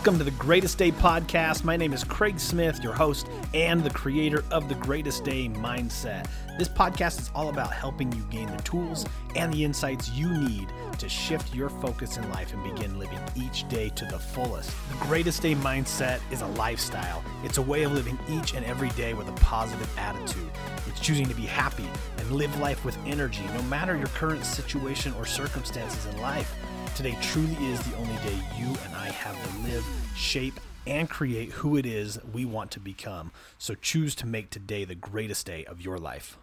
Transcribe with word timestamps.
Welcome 0.00 0.16
to 0.16 0.24
the 0.24 0.30
Greatest 0.30 0.78
Day 0.78 0.92
podcast. 0.92 1.62
My 1.62 1.76
name 1.76 1.92
is 1.92 2.04
Craig 2.04 2.40
Smith, 2.40 2.82
your 2.82 2.94
host 2.94 3.28
and 3.52 3.84
the 3.84 3.90
creator 3.90 4.42
of 4.50 4.66
the 4.70 4.74
Greatest 4.76 5.24
Day 5.24 5.46
Mindset. 5.46 6.26
This 6.58 6.70
podcast 6.70 7.20
is 7.20 7.30
all 7.34 7.50
about 7.50 7.70
helping 7.74 8.10
you 8.12 8.22
gain 8.30 8.46
the 8.46 8.62
tools 8.62 9.04
and 9.36 9.52
the 9.52 9.62
insights 9.62 10.08
you 10.12 10.32
need 10.32 10.68
to 10.96 11.06
shift 11.06 11.54
your 11.54 11.68
focus 11.68 12.16
in 12.16 12.26
life 12.30 12.54
and 12.54 12.64
begin 12.74 12.98
living 12.98 13.18
each 13.36 13.68
day 13.68 13.90
to 13.90 14.06
the 14.06 14.18
fullest. 14.18 14.70
The 14.90 15.04
Greatest 15.04 15.42
Day 15.42 15.54
Mindset 15.54 16.20
is 16.32 16.40
a 16.40 16.46
lifestyle, 16.46 17.22
it's 17.44 17.58
a 17.58 17.62
way 17.62 17.82
of 17.82 17.92
living 17.92 18.18
each 18.26 18.54
and 18.54 18.64
every 18.64 18.88
day 18.90 19.12
with 19.12 19.28
a 19.28 19.32
positive 19.32 19.98
attitude. 19.98 20.50
It's 20.86 21.00
choosing 21.00 21.26
to 21.26 21.34
be 21.34 21.44
happy 21.44 21.90
and 22.16 22.32
live 22.32 22.58
life 22.58 22.86
with 22.86 22.96
energy, 23.04 23.44
no 23.52 23.60
matter 23.64 23.98
your 23.98 24.08
current 24.08 24.46
situation 24.46 25.12
or 25.18 25.26
circumstances 25.26 26.06
in 26.06 26.22
life. 26.22 26.56
Today 27.02 27.16
truly 27.22 27.54
is 27.64 27.80
the 27.84 27.96
only 27.96 28.16
day 28.16 28.38
you 28.58 28.66
and 28.66 28.94
I 28.94 29.08
have 29.08 29.34
to 29.34 29.58
live, 29.72 29.86
shape, 30.14 30.60
and 30.86 31.08
create 31.08 31.48
who 31.48 31.78
it 31.78 31.86
is 31.86 32.18
we 32.30 32.44
want 32.44 32.70
to 32.72 32.78
become. 32.78 33.32
So 33.56 33.74
choose 33.74 34.14
to 34.16 34.26
make 34.26 34.50
today 34.50 34.84
the 34.84 34.96
greatest 34.96 35.46
day 35.46 35.64
of 35.64 35.80
your 35.80 35.96
life. 35.96 36.36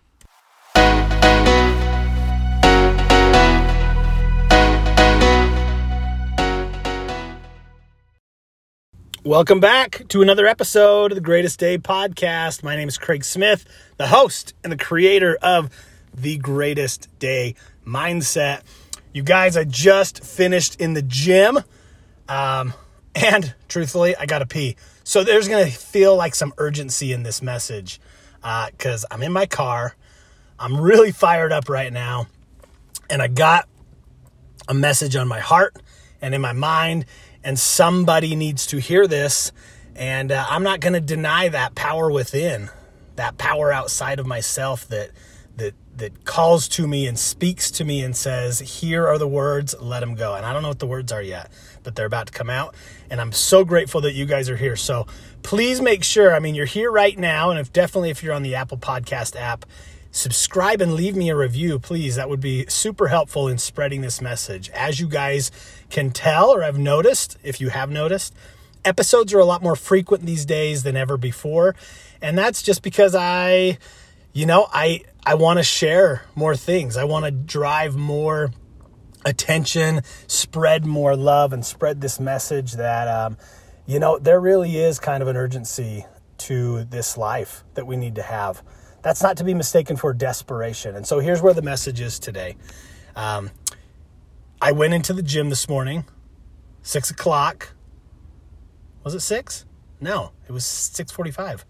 Welcome 9.24 9.60
back 9.60 10.08
to 10.08 10.24
another 10.24 10.48
episode 10.48 11.12
of 11.12 11.16
the 11.16 11.22
Greatest 11.22 11.60
Day 11.60 11.78
podcast. 11.78 12.64
My 12.64 12.76
name 12.76 12.88
is 12.88 12.98
Craig 12.98 13.24
Smith, 13.24 13.64
the 13.98 14.08
host 14.08 14.56
and 14.64 14.74
the 14.74 14.78
creator 14.78 15.38
of 15.40 15.70
the 16.16 16.40
Greatest 16.40 17.10
Day 17.20 17.54
Mindset. 17.86 18.64
You 19.14 19.24
guys, 19.24 19.58
I 19.58 19.64
just 19.64 20.24
finished 20.24 20.80
in 20.80 20.94
the 20.94 21.02
gym. 21.02 21.60
Um, 22.28 22.74
and 23.16 23.54
truthfully, 23.68 24.16
I 24.16 24.26
got 24.26 24.40
to 24.40 24.46
pee. 24.46 24.76
So 25.04 25.24
there's 25.24 25.48
going 25.48 25.66
to 25.66 25.72
feel 25.72 26.16
like 26.16 26.36
some 26.36 26.54
urgency 26.58 27.14
in 27.14 27.24
this 27.24 27.42
message 27.42 28.00
because 28.42 29.06
uh, 29.06 29.08
I'm 29.12 29.24
in 29.24 29.32
my 29.32 29.46
car. 29.46 29.96
I'm 30.60 30.80
really 30.80 31.12
fired 31.12 31.52
up 31.52 31.70
right 31.70 31.92
now. 31.92 32.28
And 33.10 33.22
I 33.22 33.28
got 33.28 33.68
a 34.68 34.74
message 34.74 35.16
on 35.16 35.28
my 35.28 35.40
heart 35.40 35.76
and 36.22 36.36
in 36.36 36.42
my 36.42 36.54
mind. 36.54 37.06
And 37.44 37.58
somebody 37.58 38.36
needs 38.36 38.68
to 38.68 38.78
hear 38.78 39.08
this. 39.08 39.52
And 39.96 40.32
uh, 40.32 40.46
I'm 40.50 40.64
not 40.64 40.80
going 40.80 40.94
to 40.94 41.02
deny 41.02 41.48
that 41.50 41.74
power 41.74 42.12
within, 42.12 42.70
that 43.16 43.38
power 43.38 43.72
outside 43.72 44.20
of 44.20 44.28
myself 44.28 44.88
that 44.90 45.12
that 45.56 45.74
that 45.98 46.26
calls 46.26 46.68
to 46.70 46.88
me 46.88 47.08
and 47.08 47.18
speaks 47.18 47.70
to 47.72 47.84
me 47.84 48.02
and 48.02 48.16
says, 48.16 48.60
"Here 48.60 49.08
are 49.08 49.18
the 49.18 49.28
words, 49.28 49.76
let 49.80 50.00
them 50.00 50.16
go." 50.16 50.34
And 50.36 50.46
I 50.46 50.54
don't 50.54 50.62
know 50.62 50.70
what 50.70 50.80
the 50.80 50.88
words 50.88 51.12
are 51.12 51.22
yet, 51.22 51.52
but 51.84 51.96
they're 51.96 52.06
about 52.06 52.28
to 52.28 52.34
come 52.34 52.50
out, 52.50 52.76
and 53.10 53.20
I'm 53.20 53.32
so 53.32 53.66
grateful 53.66 54.02
that 54.02 54.14
you 54.14 54.26
guys 54.26 54.50
are 54.50 54.58
here. 54.58 54.76
So, 54.76 55.08
please 55.44 55.82
make 55.82 56.04
sure, 56.04 56.36
I 56.36 56.40
mean, 56.40 56.56
you're 56.56 56.66
here 56.66 56.92
right 56.92 57.18
now, 57.18 57.50
and 57.50 57.60
if 57.60 57.72
definitely 57.72 58.10
if 58.10 58.22
you're 58.24 58.34
on 58.34 58.44
the 58.44 58.56
Apple 58.56 58.78
Podcast 58.78 59.36
app, 59.40 59.66
subscribe 60.12 60.82
and 60.82 60.94
leave 60.94 61.16
me 61.16 61.30
a 61.30 61.36
review, 61.36 61.80
please. 61.80 62.16
That 62.16 62.30
would 62.30 62.42
be 62.42 62.66
super 62.68 63.08
helpful 63.08 63.48
in 63.48 63.58
spreading 63.58 64.02
this 64.02 64.22
message. 64.22 64.70
As 64.72 65.00
you 65.00 65.08
guys 65.08 65.52
can 65.90 66.12
tell 66.12 66.50
or 66.50 66.62
have 66.62 66.78
noticed, 66.78 67.38
if 67.44 67.62
you 67.62 67.70
have 67.70 67.90
noticed, 67.90 68.34
episodes 68.84 69.34
are 69.34 69.40
a 69.40 69.46
lot 69.46 69.62
more 69.62 69.76
frequent 69.76 70.26
these 70.26 70.46
days 70.46 70.84
than 70.84 70.96
ever 70.96 71.18
before, 71.18 71.76
and 72.22 72.38
that's 72.38 72.62
just 72.62 72.82
because 72.82 73.16
I 73.16 73.78
you 74.34 74.46
know, 74.46 74.68
I 74.72 75.04
I 75.26 75.36
want 75.36 75.60
to 75.60 75.64
share 75.64 76.24
more 76.36 76.56
things. 76.56 76.96
I 76.98 77.04
want 77.04 77.26
to 77.26 77.32
drive 77.32 77.96
more 77.96 78.52
attention, 79.26 80.02
spread 80.28 80.86
more 80.86 81.16
love, 81.16 81.54
and 81.54 81.66
spread 81.66 82.02
this 82.02 82.20
message 82.20 82.74
that 82.74 83.08
um, 83.08 83.38
you 83.86 84.00
know 84.00 84.20
there 84.20 84.40
really 84.40 84.78
is 84.78 85.00
kind 85.00 85.22
of 85.22 85.28
an 85.28 85.36
urgency 85.36 86.06
to 86.38 86.84
this 86.86 87.18
life 87.18 87.64
that 87.74 87.88
we 87.88 87.98
need 87.98 88.16
to 88.16 88.24
have. 88.24 88.64
That's 89.02 89.22
not 89.22 89.38
to 89.38 89.44
be 89.44 89.54
mistaken 89.54 89.96
for 89.96 90.14
desperation. 90.14 90.96
And 90.96 91.08
so 91.08 91.20
here's 91.20 91.42
where 91.42 91.54
the 91.54 91.62
message 91.62 92.00
is 92.00 92.20
today. 92.20 92.58
Um, 93.16 93.52
I 94.62 94.72
went 94.72 94.94
into 94.94 95.14
the 95.14 95.22
gym 95.22 95.50
this 95.50 95.70
morning, 95.70 96.06
six 96.82 97.10
o'clock. 97.10 97.74
Was 99.04 99.14
it 99.14 99.22
six? 99.22 99.66
No, 100.00 100.32
it 100.48 100.52
was 100.52 100.66
six 100.66 101.12
forty-five. 101.12 101.66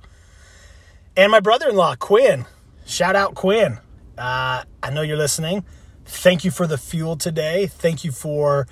And 1.18 1.32
my 1.32 1.40
brother-in-law 1.40 1.96
Quinn 1.96 2.46
Shout 2.86 3.18
out 3.18 3.36
Quinn. 3.36 3.80
Uh, 4.18 4.64
I 4.82 4.90
know 4.92 5.02
you're 5.02 5.18
listening. 5.18 5.66
Thank 6.06 6.46
you 6.46 6.52
for 6.52 6.68
the 6.68 6.78
fuel 6.78 7.18
today. 7.18 7.68
Thank 7.68 8.06
you 8.06 8.14
for 8.14 8.66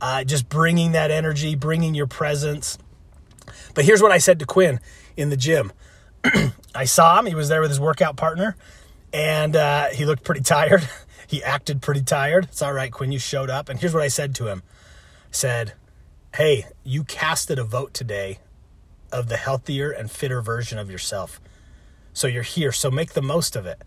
uh, 0.00 0.24
just 0.24 0.48
bringing 0.48 0.92
that 0.92 1.10
energy, 1.10 1.54
bringing 1.54 1.94
your 1.94 2.06
presence. 2.06 2.78
But 3.74 3.84
here's 3.84 4.00
what 4.00 4.10
I 4.10 4.18
said 4.18 4.38
to 4.38 4.46
Quinn 4.46 4.80
in 5.18 5.28
the 5.28 5.36
gym. 5.36 5.70
I 6.74 6.84
saw 6.84 7.18
him. 7.18 7.26
He 7.26 7.34
was 7.34 7.50
there 7.50 7.60
with 7.60 7.68
his 7.68 7.78
workout 7.78 8.16
partner, 8.16 8.56
and 9.12 9.54
uh, 9.54 9.88
he 9.88 10.06
looked 10.06 10.24
pretty 10.24 10.40
tired. 10.40 10.88
he 11.26 11.44
acted 11.44 11.82
pretty 11.82 12.02
tired. 12.02 12.44
It's 12.44 12.62
all 12.62 12.72
right, 12.72 12.90
Quinn. 12.90 13.12
You 13.12 13.18
showed 13.18 13.50
up. 13.50 13.68
And 13.68 13.78
here's 13.78 13.92
what 13.92 14.02
I 14.02 14.08
said 14.08 14.34
to 14.36 14.46
him 14.46 14.62
I 14.64 15.32
said, 15.32 15.74
Hey, 16.34 16.64
you 16.84 17.04
casted 17.04 17.58
a 17.58 17.64
vote 17.64 17.92
today 17.92 18.38
of 19.12 19.28
the 19.28 19.36
healthier 19.36 19.90
and 19.90 20.10
fitter 20.10 20.40
version 20.40 20.78
of 20.78 20.90
yourself. 20.90 21.38
So 22.18 22.26
you're 22.26 22.42
here. 22.42 22.72
So 22.72 22.90
make 22.90 23.12
the 23.12 23.22
most 23.22 23.54
of 23.54 23.64
it. 23.64 23.80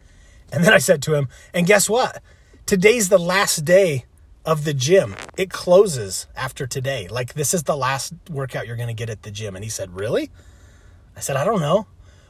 And 0.53 0.63
then 0.63 0.73
I 0.73 0.77
said 0.77 1.01
to 1.03 1.15
him, 1.15 1.27
and 1.53 1.67
guess 1.67 1.89
what? 1.89 2.23
Today's 2.65 3.09
the 3.09 3.19
last 3.19 3.65
day 3.65 4.05
of 4.45 4.63
the 4.63 4.73
gym. 4.73 5.15
It 5.37 5.49
closes 5.49 6.27
after 6.33 6.65
today. 6.65 7.09
Like 7.09 7.33
this 7.33 7.53
is 7.53 7.63
the 7.63 7.75
last 7.75 8.13
workout 8.29 8.67
you're 8.67 8.77
going 8.77 8.87
to 8.87 8.93
get 8.93 9.09
at 9.09 9.23
the 9.23 9.31
gym. 9.31 9.55
And 9.55 9.65
he 9.65 9.69
said, 9.69 9.93
Really? 9.93 10.29
I 11.15 11.19
said, 11.19 11.35
I 11.35 11.43
don't 11.43 11.59
know. 11.59 11.87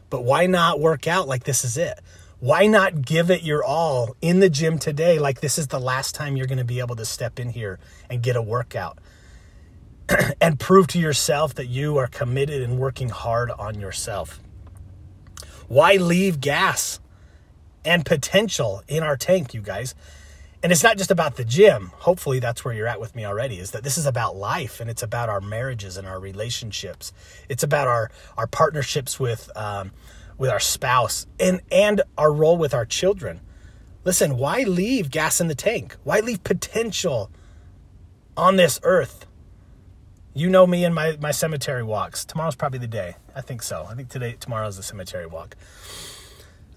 But 0.10 0.24
why 0.24 0.48
not 0.48 0.80
work 0.80 1.08
out 1.08 1.28
like 1.28 1.44
this 1.44 1.64
is 1.64 1.78
it? 1.78 2.00
Why 2.40 2.66
not 2.66 3.04
give 3.04 3.30
it 3.30 3.44
your 3.44 3.64
all 3.64 4.16
in 4.22 4.40
the 4.40 4.50
gym 4.50 4.80
today 4.80 5.20
like 5.20 5.40
this 5.40 5.60
is 5.60 5.68
the 5.68 5.80
last 5.80 6.16
time 6.16 6.36
you're 6.36 6.48
going 6.48 6.58
to 6.58 6.66
be 6.66 6.80
able 6.80 6.96
to 6.96 7.06
step 7.06 7.40
in 7.40 7.50
here 7.50 7.78
and 8.10 8.24
get 8.24 8.36
a 8.36 8.42
workout? 8.42 8.98
and 10.42 10.60
prove 10.60 10.88
to 10.88 11.00
yourself 11.00 11.54
that 11.56 11.68
you 11.68 11.98
are 11.98 12.08
committed 12.08 12.64
and 12.64 12.80
working 12.80 13.10
hard 13.10 13.52
on 13.52 13.80
yourself. 13.80 14.40
Why 15.72 15.94
leave 15.94 16.42
gas 16.42 17.00
and 17.86 18.06
potential 18.06 18.84
in 18.90 19.04
our 19.04 19.16
tank, 19.16 19.54
you 19.54 19.62
guys? 19.62 19.96
And 20.62 20.70
it's 20.70 20.84
not 20.84 20.98
just 20.98 21.12
about 21.12 21.38
the 21.38 21.46
gym. 21.46 21.94
Hopefully, 21.96 22.40
that's 22.40 22.66
where 22.66 22.74
you're 22.74 22.90
at 22.90 23.00
with 23.00 23.16
me 23.16 23.24
already. 23.24 23.58
Is 23.58 23.72
that 23.72 23.82
this 23.82 23.98
is 23.98 24.06
about 24.06 24.36
life 24.36 24.82
and 24.82 24.90
it's 24.90 25.02
about 25.02 25.30
our 25.30 25.40
marriages 25.40 25.96
and 25.96 26.06
our 26.06 26.20
relationships. 26.20 27.14
It's 27.48 27.64
about 27.64 27.88
our 27.88 28.12
our 28.38 28.48
partnerships 28.48 29.18
with 29.18 29.50
um, 29.56 29.94
with 30.38 30.50
our 30.50 30.60
spouse 30.60 31.26
and 31.40 31.62
and 31.72 32.02
our 32.18 32.34
role 32.34 32.58
with 32.58 32.74
our 32.74 32.86
children. 32.86 33.40
Listen, 34.04 34.36
why 34.36 34.64
leave 34.64 35.10
gas 35.10 35.40
in 35.40 35.48
the 35.48 35.56
tank? 35.56 35.96
Why 36.04 36.20
leave 36.20 36.44
potential 36.44 37.32
on 38.36 38.58
this 38.58 38.78
earth? 38.84 39.26
You 40.34 40.50
know 40.50 40.66
me 40.66 40.86
and 40.86 40.96
my, 40.96 41.18
my 41.20 41.32
cemetery 41.32 41.84
walks. 41.84 42.24
Tomorrow's 42.24 42.56
probably 42.56 42.80
the 42.80 42.88
day. 42.88 43.16
I 43.36 43.42
think 43.42 43.62
so. 43.62 43.86
I 43.90 43.96
think 43.96 44.08
today 44.08 44.38
tomorrow's 44.40 44.78
the 44.78 44.84
cemetery 44.84 45.26
walk. 45.26 45.58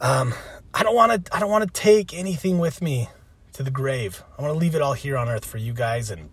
Um, 0.01 0.35
I 0.73 0.83
don't 0.83 0.95
want 0.95 1.25
to 1.25 1.35
I 1.35 1.39
don't 1.39 1.51
want 1.51 1.65
to 1.65 1.81
take 1.81 2.13
anything 2.13 2.59
with 2.59 2.83
me 2.83 3.09
to 3.53 3.63
the 3.63 3.71
grave. 3.71 4.25
I 4.37 4.43
want 4.43 4.53
to 4.53 4.59
leave 4.59 4.75
it 4.75 4.83
all 4.83 4.95
here 4.95 5.17
on 5.17 5.29
earth 5.29 5.45
for 5.45 5.59
you 5.59 5.73
guys 5.73 6.11
and 6.11 6.31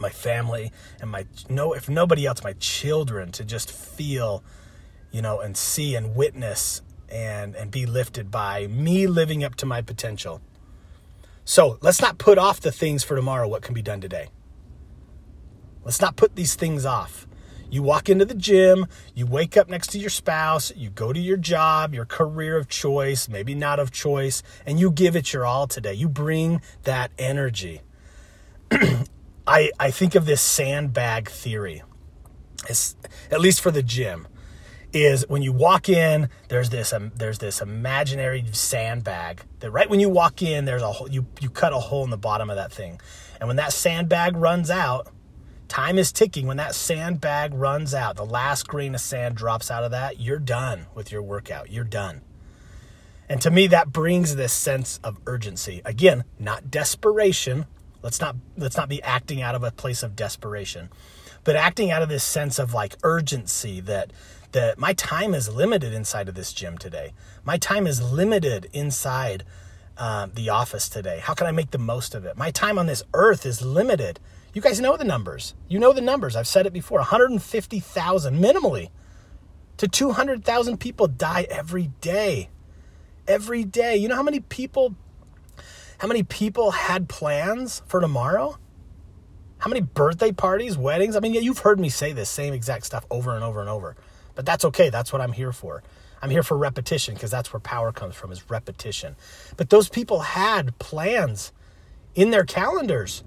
my 0.00 0.08
family 0.08 0.72
and 1.00 1.10
my 1.10 1.26
no 1.50 1.74
if 1.74 1.88
nobody 1.90 2.24
else 2.24 2.42
my 2.42 2.54
children 2.54 3.32
to 3.32 3.44
just 3.44 3.70
feel, 3.70 4.42
you 5.12 5.20
know, 5.20 5.40
and 5.40 5.58
see 5.58 5.94
and 5.94 6.16
witness 6.16 6.80
and 7.10 7.54
and 7.54 7.70
be 7.70 7.84
lifted 7.84 8.30
by 8.30 8.66
me 8.66 9.06
living 9.06 9.44
up 9.44 9.56
to 9.56 9.66
my 9.66 9.82
potential. 9.82 10.40
So, 11.44 11.78
let's 11.80 12.00
not 12.00 12.18
put 12.18 12.38
off 12.38 12.60
the 12.60 12.72
things 12.72 13.04
for 13.04 13.14
tomorrow 13.14 13.46
what 13.46 13.62
can 13.62 13.72
be 13.72 13.82
done 13.82 14.00
today. 14.00 14.30
Let's 15.86 16.00
not 16.00 16.16
put 16.16 16.34
these 16.34 16.56
things 16.56 16.84
off. 16.84 17.28
You 17.70 17.80
walk 17.80 18.08
into 18.08 18.24
the 18.24 18.34
gym, 18.34 18.86
you 19.14 19.24
wake 19.24 19.56
up 19.56 19.68
next 19.68 19.92
to 19.92 20.00
your 20.00 20.10
spouse, 20.10 20.72
you 20.74 20.90
go 20.90 21.12
to 21.12 21.20
your 21.20 21.36
job, 21.36 21.94
your 21.94 22.04
career 22.04 22.56
of 22.56 22.68
choice, 22.68 23.28
maybe 23.28 23.54
not 23.54 23.78
of 23.78 23.92
choice, 23.92 24.42
and 24.66 24.80
you 24.80 24.90
give 24.90 25.14
it 25.14 25.32
your 25.32 25.46
all 25.46 25.68
today. 25.68 25.94
You 25.94 26.08
bring 26.08 26.60
that 26.82 27.12
energy. 27.18 27.82
I, 29.46 29.70
I 29.78 29.92
think 29.92 30.16
of 30.16 30.26
this 30.26 30.42
sandbag 30.42 31.30
theory, 31.30 31.84
it's, 32.68 32.96
at 33.30 33.40
least 33.40 33.60
for 33.60 33.70
the 33.70 33.82
gym, 33.82 34.26
is 34.92 35.24
when 35.28 35.42
you 35.42 35.52
walk 35.52 35.88
in, 35.88 36.30
there's 36.48 36.70
this 36.70 36.92
um, 36.92 37.12
there's 37.14 37.38
this 37.38 37.60
imaginary 37.60 38.44
sandbag 38.50 39.42
that 39.60 39.70
right 39.70 39.88
when 39.88 40.00
you 40.00 40.08
walk 40.08 40.42
in, 40.42 40.64
there's 40.64 40.82
a 40.82 40.90
hole, 40.90 41.08
you 41.08 41.26
you 41.40 41.48
cut 41.48 41.72
a 41.72 41.78
hole 41.78 42.02
in 42.02 42.10
the 42.10 42.16
bottom 42.16 42.50
of 42.50 42.56
that 42.56 42.72
thing, 42.72 43.00
and 43.38 43.46
when 43.46 43.56
that 43.56 43.72
sandbag 43.72 44.36
runs 44.36 44.70
out, 44.70 45.08
Time 45.68 45.98
is 45.98 46.12
ticking. 46.12 46.46
When 46.46 46.58
that 46.58 46.74
sandbag 46.74 47.54
runs 47.54 47.94
out, 47.94 48.16
the 48.16 48.24
last 48.24 48.68
grain 48.68 48.94
of 48.94 49.00
sand 49.00 49.36
drops 49.36 49.70
out 49.70 49.84
of 49.84 49.90
that, 49.92 50.20
you're 50.20 50.38
done 50.38 50.86
with 50.94 51.12
your 51.12 51.22
workout. 51.22 51.70
You're 51.70 51.84
done. 51.84 52.22
And 53.28 53.40
to 53.42 53.50
me, 53.50 53.66
that 53.68 53.92
brings 53.92 54.36
this 54.36 54.52
sense 54.52 55.00
of 55.02 55.18
urgency. 55.26 55.82
Again, 55.84 56.24
not 56.38 56.70
desperation. 56.70 57.66
Let's 58.02 58.20
not 58.20 58.36
let's 58.56 58.76
not 58.76 58.88
be 58.88 59.02
acting 59.02 59.42
out 59.42 59.54
of 59.56 59.64
a 59.64 59.72
place 59.72 60.02
of 60.04 60.14
desperation. 60.14 60.90
but 61.44 61.54
acting 61.56 61.92
out 61.92 62.02
of 62.02 62.08
this 62.08 62.24
sense 62.24 62.58
of 62.58 62.74
like 62.74 62.96
urgency 63.04 63.80
that 63.80 64.12
that 64.52 64.78
my 64.78 64.92
time 64.94 65.32
is 65.34 65.48
limited 65.48 65.92
inside 65.92 66.28
of 66.28 66.34
this 66.34 66.52
gym 66.52 66.76
today. 66.76 67.12
My 67.44 67.56
time 67.56 67.86
is 67.86 68.02
limited 68.02 68.68
inside 68.72 69.44
uh, 69.96 70.26
the 70.34 70.48
office 70.48 70.88
today. 70.88 71.20
How 71.22 71.34
can 71.34 71.46
I 71.46 71.52
make 71.52 71.70
the 71.70 71.78
most 71.78 72.14
of 72.14 72.24
it? 72.24 72.36
My 72.36 72.50
time 72.50 72.78
on 72.78 72.86
this 72.86 73.02
earth 73.14 73.46
is 73.46 73.62
limited. 73.62 74.18
You 74.56 74.62
guys 74.62 74.80
know 74.80 74.96
the 74.96 75.04
numbers. 75.04 75.54
You 75.68 75.78
know 75.78 75.92
the 75.92 76.00
numbers. 76.00 76.34
I've 76.34 76.46
said 76.46 76.64
it 76.64 76.72
before 76.72 77.00
150,000 77.00 78.42
minimally 78.42 78.88
to 79.76 79.86
200,000 79.86 80.80
people 80.80 81.08
die 81.08 81.46
every 81.50 81.88
day. 82.00 82.48
Every 83.28 83.64
day. 83.64 83.96
You 83.96 84.08
know 84.08 84.16
how 84.16 84.22
many 84.22 84.40
people 84.40 84.94
how 85.98 86.08
many 86.08 86.22
people 86.22 86.70
had 86.70 87.06
plans 87.06 87.82
for 87.86 88.00
tomorrow? 88.00 88.56
How 89.58 89.68
many 89.68 89.82
birthday 89.82 90.32
parties, 90.32 90.78
weddings? 90.78 91.16
I 91.16 91.20
mean, 91.20 91.34
you've 91.34 91.58
heard 91.58 91.78
me 91.78 91.90
say 91.90 92.12
this 92.12 92.30
same 92.30 92.54
exact 92.54 92.86
stuff 92.86 93.04
over 93.10 93.34
and 93.34 93.44
over 93.44 93.60
and 93.60 93.68
over. 93.68 93.94
But 94.34 94.46
that's 94.46 94.64
okay. 94.64 94.88
That's 94.88 95.12
what 95.12 95.20
I'm 95.20 95.32
here 95.32 95.52
for. 95.52 95.82
I'm 96.22 96.30
here 96.30 96.42
for 96.42 96.56
repetition 96.56 97.12
because 97.12 97.30
that's 97.30 97.52
where 97.52 97.60
power 97.60 97.92
comes 97.92 98.14
from 98.14 98.32
is 98.32 98.48
repetition. 98.48 99.16
But 99.58 99.68
those 99.68 99.90
people 99.90 100.20
had 100.20 100.78
plans 100.78 101.52
in 102.14 102.30
their 102.30 102.44
calendars 102.44 103.22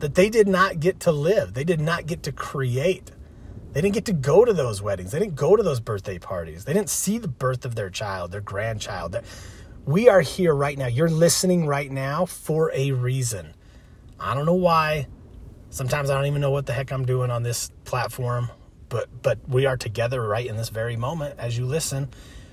that 0.00 0.14
they 0.14 0.28
did 0.28 0.48
not 0.48 0.80
get 0.80 1.00
to 1.00 1.12
live. 1.12 1.54
They 1.54 1.64
did 1.64 1.80
not 1.80 2.06
get 2.06 2.22
to 2.24 2.32
create. 2.32 3.10
They 3.72 3.80
didn't 3.80 3.94
get 3.94 4.06
to 4.06 4.12
go 4.12 4.44
to 4.44 4.52
those 4.52 4.82
weddings. 4.82 5.12
They 5.12 5.20
didn't 5.20 5.36
go 5.36 5.56
to 5.56 5.62
those 5.62 5.78
birthday 5.78 6.18
parties. 6.18 6.64
They 6.64 6.72
didn't 6.72 6.90
see 6.90 7.18
the 7.18 7.28
birth 7.28 7.64
of 7.64 7.74
their 7.74 7.90
child, 7.90 8.32
their 8.32 8.40
grandchild. 8.40 9.20
We 9.84 10.08
are 10.08 10.20
here 10.20 10.54
right 10.54 10.76
now. 10.76 10.86
You're 10.86 11.08
listening 11.08 11.66
right 11.66 11.90
now 11.90 12.26
for 12.26 12.72
a 12.74 12.92
reason. 12.92 13.54
I 14.18 14.34
don't 14.34 14.46
know 14.46 14.54
why. 14.54 15.06
Sometimes 15.68 16.10
I 16.10 16.14
don't 16.14 16.26
even 16.26 16.40
know 16.40 16.50
what 16.50 16.66
the 16.66 16.72
heck 16.72 16.90
I'm 16.90 17.06
doing 17.06 17.30
on 17.30 17.42
this 17.42 17.70
platform, 17.84 18.50
but 18.88 19.08
but 19.22 19.38
we 19.48 19.66
are 19.66 19.76
together 19.76 20.20
right 20.20 20.46
in 20.46 20.56
this 20.56 20.68
very 20.68 20.96
moment 20.96 21.38
as 21.38 21.56
you 21.56 21.64
listen. 21.64 22.08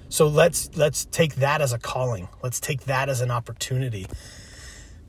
So 0.10 0.28
let's 0.28 0.70
let's 0.78 1.06
take 1.06 1.36
that 1.36 1.62
as 1.62 1.74
a 1.74 1.80
calling. 1.80 2.30
Let's 2.44 2.60
take 2.60 2.82
that 2.86 3.10
as 3.10 3.22
an 3.22 3.32
opportunity 3.32 4.06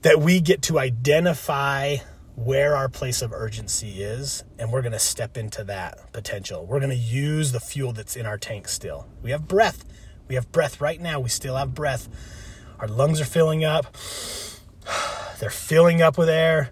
that 0.02 0.20
we 0.20 0.40
get 0.40 0.62
to 0.62 0.78
identify 0.78 1.98
where 2.44 2.76
our 2.76 2.88
place 2.88 3.20
of 3.20 3.32
urgency 3.32 4.00
is 4.00 4.44
and 4.60 4.70
we're 4.70 4.80
going 4.80 4.92
to 4.92 4.98
step 4.98 5.36
into 5.36 5.64
that 5.64 6.12
potential. 6.12 6.64
We're 6.64 6.78
going 6.78 6.90
to 6.90 6.96
use 6.96 7.50
the 7.50 7.58
fuel 7.58 7.92
that's 7.92 8.14
in 8.14 8.26
our 8.26 8.38
tank 8.38 8.68
still. 8.68 9.08
We 9.22 9.32
have 9.32 9.48
breath. 9.48 9.84
We 10.28 10.36
have 10.36 10.52
breath 10.52 10.80
right 10.80 11.00
now. 11.00 11.18
We 11.18 11.30
still 11.30 11.56
have 11.56 11.74
breath. 11.74 12.08
Our 12.78 12.86
lungs 12.86 13.20
are 13.20 13.24
filling 13.24 13.64
up. 13.64 13.92
They're 15.40 15.50
filling 15.50 16.00
up 16.00 16.16
with 16.16 16.28
air. 16.28 16.70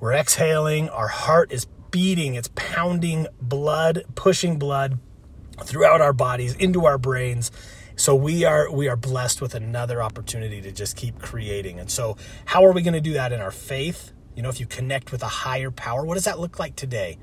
We're 0.00 0.14
exhaling. 0.14 0.88
Our 0.88 1.08
heart 1.08 1.52
is 1.52 1.66
beating. 1.90 2.34
It's 2.34 2.48
pounding 2.54 3.26
blood, 3.38 4.04
pushing 4.14 4.58
blood 4.58 4.98
throughout 5.62 6.00
our 6.00 6.14
bodies 6.14 6.54
into 6.54 6.86
our 6.86 6.96
brains. 6.96 7.50
So 7.96 8.14
we 8.14 8.44
are 8.44 8.72
we 8.72 8.88
are 8.88 8.96
blessed 8.96 9.42
with 9.42 9.54
another 9.54 10.02
opportunity 10.02 10.62
to 10.62 10.72
just 10.72 10.96
keep 10.96 11.18
creating. 11.18 11.78
And 11.78 11.90
so 11.90 12.16
how 12.46 12.64
are 12.64 12.72
we 12.72 12.80
going 12.80 12.94
to 12.94 13.00
do 13.00 13.12
that 13.12 13.30
in 13.30 13.42
our 13.42 13.50
faith? 13.50 14.12
You 14.34 14.42
know, 14.42 14.48
if 14.48 14.60
you 14.60 14.66
connect 14.66 15.12
with 15.12 15.22
a 15.22 15.28
higher 15.28 15.70
power, 15.70 16.04
what 16.04 16.14
does 16.14 16.24
that 16.24 16.38
look 16.38 16.58
like 16.58 16.76
today? 16.76 17.18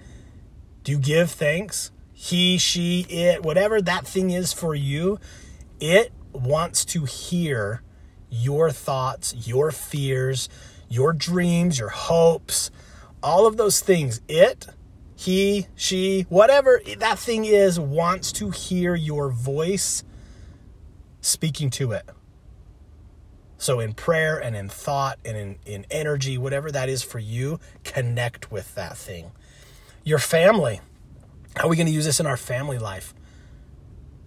Do 0.83 0.91
you 0.91 0.99
give 0.99 1.31
thanks? 1.31 1.91
He, 2.13 2.57
she, 2.57 3.01
it, 3.09 3.43
whatever 3.43 3.81
that 3.81 4.05
thing 4.05 4.31
is 4.31 4.53
for 4.53 4.75
you, 4.75 5.19
it 5.79 6.11
wants 6.33 6.85
to 6.85 7.05
hear 7.05 7.81
your 8.29 8.69
thoughts, 8.69 9.47
your 9.47 9.71
fears, 9.71 10.49
your 10.89 11.13
dreams, 11.13 11.79
your 11.79 11.89
hopes, 11.89 12.69
all 13.23 13.47
of 13.47 13.57
those 13.57 13.79
things. 13.79 14.21
It, 14.27 14.67
he, 15.15 15.67
she, 15.75 16.25
whatever 16.29 16.81
that 16.97 17.19
thing 17.19 17.45
is, 17.45 17.79
wants 17.79 18.31
to 18.33 18.51
hear 18.51 18.95
your 18.95 19.29
voice 19.29 20.03
speaking 21.21 21.69
to 21.71 21.91
it. 21.91 22.09
So, 23.59 23.81
in 23.81 23.93
prayer 23.93 24.41
and 24.41 24.55
in 24.55 24.69
thought 24.69 25.19
and 25.25 25.35
in, 25.35 25.57
in 25.65 25.85
energy, 25.91 26.37
whatever 26.37 26.71
that 26.71 26.87
is 26.87 27.03
for 27.03 27.19
you, 27.19 27.59
connect 27.83 28.53
with 28.53 28.73
that 28.75 28.97
thing. 28.97 29.31
Your 30.05 30.17
family. 30.17 30.79
How 31.57 31.65
are 31.65 31.69
we 31.69 31.75
going 31.75 31.87
to 31.87 31.91
use 31.91 32.05
this 32.05 32.21
in 32.21 32.25
our 32.25 32.37
family 32.37 32.77
life? 32.77 33.13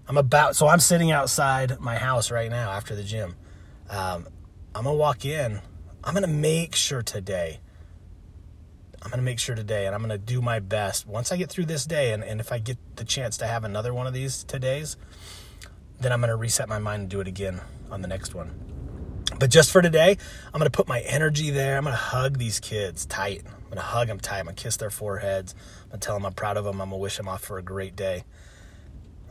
I'm 0.06 0.19
about, 0.19 0.55
so 0.55 0.69
I'm 0.69 0.81
sitting 0.81 1.11
outside 1.11 1.81
my 1.81 1.96
house 1.96 2.31
right 2.31 2.50
now 2.50 2.73
after 2.73 2.94
the 2.94 3.02
gym. 3.02 3.34
Um, 3.88 4.29
I'm 4.75 4.84
going 4.84 4.96
to 4.96 5.00
walk 5.00 5.25
in. 5.25 5.62
I'm 6.05 6.12
going 6.12 6.26
to 6.26 6.28
make 6.28 6.75
sure 6.75 7.00
today. 7.00 7.61
I'm 9.00 9.08
going 9.08 9.19
to 9.19 9.25
make 9.25 9.38
sure 9.38 9.55
today, 9.55 9.87
and 9.87 9.94
I'm 9.94 10.02
going 10.02 10.11
to 10.11 10.19
do 10.19 10.43
my 10.43 10.61
best. 10.61 11.06
Once 11.06 11.32
I 11.32 11.38
get 11.38 11.49
through 11.49 11.67
this 11.67 11.87
day, 11.87 12.12
and, 12.12 12.23
and 12.23 12.38
if 12.38 12.52
I 12.52 12.58
get 12.58 12.76
the 12.96 13.05
chance 13.05 13.38
to 13.38 13.46
have 13.46 13.64
another 13.64 13.94
one 13.94 14.06
of 14.06 14.12
these 14.12 14.44
todays, 14.44 14.96
then 16.00 16.12
I'm 16.12 16.20
going 16.20 16.28
to 16.28 16.37
reset 16.37 16.69
my 16.69 16.78
mind 16.78 17.00
and 17.00 17.08
do 17.08 17.20
it 17.20 17.26
again 17.26 17.62
on 17.90 18.02
the 18.02 18.08
next 18.08 18.35
one. 18.35 18.72
But 19.38 19.50
just 19.50 19.70
for 19.70 19.82
today, 19.82 20.17
I'm 20.46 20.58
going 20.58 20.70
to 20.70 20.76
put 20.76 20.88
my 20.88 21.00
energy 21.00 21.50
there. 21.50 21.76
I'm 21.76 21.84
going 21.84 21.93
to 21.93 22.00
hug 22.00 22.38
these 22.38 22.61
kids 22.61 23.06
tight. 23.06 23.43
I'm 23.46 23.64
going 23.64 23.76
to 23.76 23.81
hug 23.81 24.08
them 24.08 24.20
tight. 24.20 24.40
I'm 24.40 24.44
going 24.46 24.56
to 24.56 24.62
kiss 24.62 24.76
their 24.76 24.90
foreheads. 24.90 25.55
I'm 25.84 25.88
going 25.88 26.00
to 26.00 26.06
tell 26.06 26.14
them 26.14 26.26
I'm 26.26 26.32
proud 26.34 26.56
of 26.56 26.64
them. 26.64 26.81
I'm 26.81 26.90
going 26.90 27.00
to 27.00 27.02
wish 27.02 27.17
them 27.17 27.29
off 27.29 27.43
for 27.43 27.58
a 27.58 27.62
great 27.62 27.96
day. 27.96 28.25